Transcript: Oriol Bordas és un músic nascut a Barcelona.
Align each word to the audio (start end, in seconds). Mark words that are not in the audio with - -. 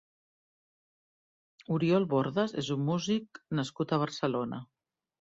Oriol 1.77 2.09
Bordas 2.15 2.57
és 2.65 2.73
un 2.79 2.83
músic 2.91 3.41
nascut 3.61 3.95
a 3.99 4.05
Barcelona. 4.07 4.69